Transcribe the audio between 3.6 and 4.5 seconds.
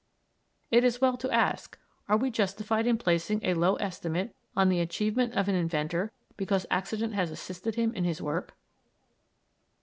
estimate